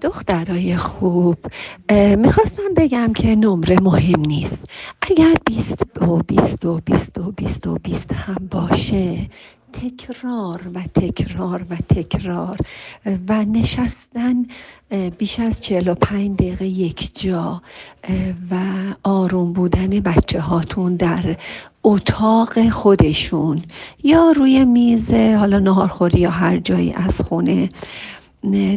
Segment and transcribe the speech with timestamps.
[0.00, 1.36] دخترای خوب.
[2.16, 4.64] می‌خواستم بگم که نمره مهم نیست.
[5.02, 9.30] اگر بیست و بیست و بیست و بیست و بیست هم باشه
[9.72, 12.58] تکرار و تکرار و تکرار.
[13.28, 14.46] و نشستن
[15.18, 17.62] بیش از 45 دقیقه یک جا.
[18.50, 18.56] و
[19.02, 21.36] آروم بودن بچه هاتون در
[21.84, 23.62] اتاق خودشون
[24.02, 27.68] یا روی میز حالا نهارخوری یا هر جایی از خونه.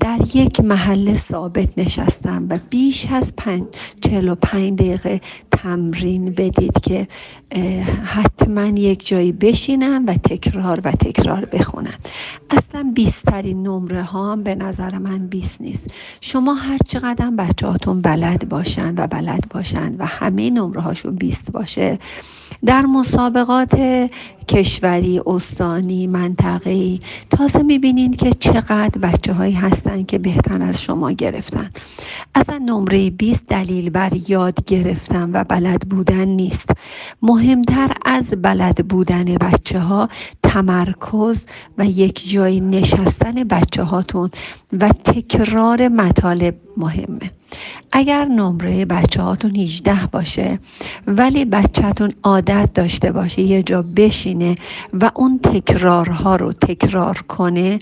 [0.00, 3.64] در یک محل ثابت نشستم و بیش از پنج
[4.00, 5.20] چل و پنج دقیقه
[5.62, 7.08] تمرین بدید که
[8.04, 11.94] حتما یک جایی بشینم و تکرار و تکرار بخونم
[12.50, 15.90] اصلا بیسترین نمره ها هم به نظر من بیست نیست.
[16.20, 21.52] شما هر چقدر بچه هاتون بلد باشند و بلد باشند و همه نمره هاشون بیست
[21.52, 21.98] باشه
[22.66, 23.80] در مسابقات
[24.48, 27.00] کشوری استانی منطقه‌ای
[27.30, 31.70] تازه می‌بینین که چقدر بچه هایی هستن که بهتر از شما گرفتن.
[32.34, 36.70] اصلا نمره 20 دلیل بر یاد گرفتن و بلد بودن نیست.
[37.22, 40.08] مهمتر از بلد بودن بچه ها
[40.42, 41.46] تمرکز
[41.78, 44.30] و یک جای نشستن بچه هاتون
[44.72, 46.54] و تکرار مطالب.
[46.80, 47.30] مهمه.
[47.92, 50.58] اگر نمره بچه هاتون 18 باشه
[51.06, 54.54] ولی بچهتون عادت داشته باشه یه جا بشینه
[54.92, 57.78] و اون تکرارها رو تکرار کنه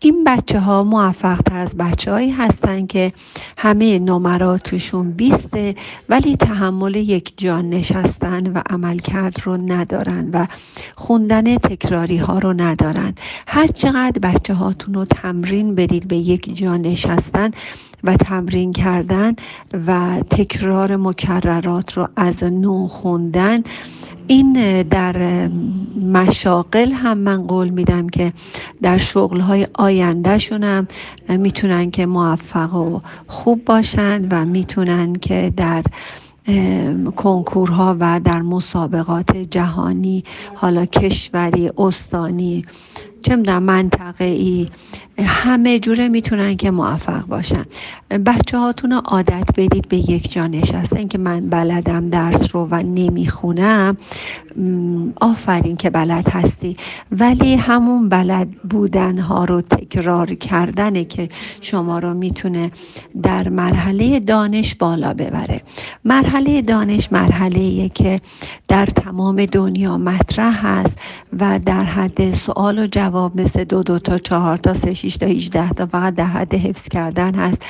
[0.00, 3.12] این بچه ها موفق تر از بچه هایی هستن که
[3.58, 5.74] همه نمراتشون بیسته
[6.08, 10.46] ولی تحمل یک جان نشستن و عمل کرد رو ندارن و
[10.96, 13.14] خوندن تکراری ها رو ندارن.
[13.48, 17.50] هر چقدر بچه هاتون رو تمرین بدید به یک جان نشستن
[18.04, 18.35] و تمرین
[18.74, 19.32] کردن
[19.86, 23.60] و تکرار مکررات رو از نو خوندن.
[24.26, 25.48] این در
[26.12, 28.32] مشاقل هم من قول میدم که
[28.82, 30.88] در شغل های آینده شونم
[31.28, 35.82] می‌تونن که موفق و خوب باشند و می‌تونن که در
[37.16, 40.24] کنکورها و در مسابقات جهانی
[40.54, 42.64] حالا کشوری استانی
[43.26, 44.68] چه می‌دونم منطقه ای
[45.18, 47.64] همه جوره می‌تونن که موفق باشن.
[48.26, 52.82] بچه هاتون رو عادت بدید به یک جا نشستن که من بلدم درس رو و
[52.82, 53.96] نمی‌خونم
[55.20, 56.76] آفرین که بلد هستی.
[57.12, 61.28] ولی همون بلد بودن ها رو تکرار کردنه که
[61.60, 62.70] شما رو می‌تونه
[63.22, 65.60] در مرحله دانش بالا ببره.
[66.04, 68.20] مرحله دانش مرحله که
[68.68, 70.98] در تمام دنیا مطرح هست
[71.40, 75.26] و در حد سوال و جواب مثل دو دو تا چهار تا سه 6 تا
[75.26, 77.62] 18 تا فقط در حد حفظ کردن هست.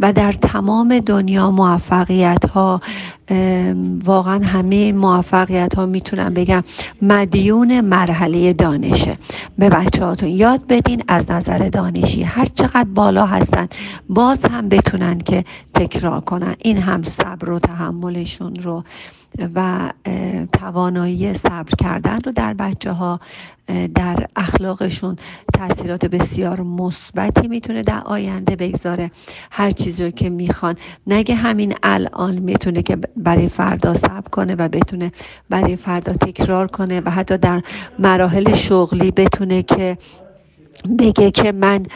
[0.00, 2.80] و در تمام دنیا موفقیت ها
[4.04, 6.64] واقعا همه موفقیت ها می‌تونم بگم
[7.02, 9.16] مدیون مرحله دانشه.
[9.58, 13.68] به بچه هاتون یاد بدین از نظر دانشی هر چقدر بالا هستن
[14.08, 15.44] باز هم بتونن که
[15.74, 16.56] تکرار کنن.
[16.58, 18.84] این هم صبر و تحملشون رو.
[19.54, 19.90] و
[20.52, 23.20] توانایی صبر کردن رو در بچه ها
[23.94, 25.16] در اخلاقشون
[25.54, 29.10] تاثیرات بسیار مثبتی می‌تونه در آینده بگذاره.
[29.50, 30.76] هر چیزی رو که می‌خوان.
[31.06, 35.12] نگه همین الان می‌تونه که برای فردا صبر کنه و بتونه
[35.50, 37.62] برای فردا تکرار کنه و حتی در
[37.98, 39.98] مراحل شغلی بتونه که
[40.98, 41.86] بگه که من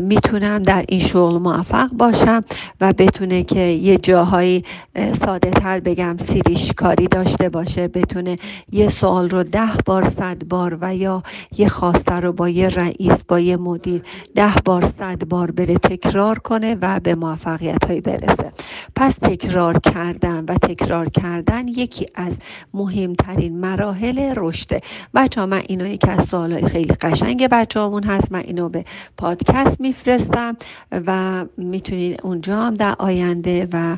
[0.00, 2.40] می‌تونم در این شغل موفق باشم
[2.80, 4.64] و بتونه که یه جاهایی
[5.12, 8.38] ساده تر بگم سیریش کاری داشته باشه بتونه
[8.72, 11.22] یه سوال رو ده بار صد بار و یا
[11.58, 14.02] یه خواسته رو با یه رئیس با یه مدیر
[14.34, 18.52] ده بار صد بار بره تکرار کنه و به موفقیت هایی برسه.
[18.96, 22.40] پس تکرار کردن و تکرار کردن یکی از
[22.74, 24.80] مهمترین مراحل رشده.
[25.14, 28.32] بچه ها من اینا یکی از سوالای خیلی قشنگ بچه همون هست.
[28.32, 28.84] من اینو به
[29.16, 30.56] پادکست میفرستم
[30.92, 33.96] و می‌تونید اونجا هم در آینده و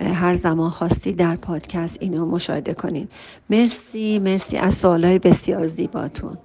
[0.00, 3.10] هر زمان خواستی در پادکست اینو مشاهده کنید.
[3.50, 6.38] مرسی مرسی از سوالای بسیار زیباتون.